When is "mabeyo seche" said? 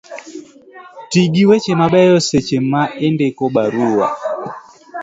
1.81-2.57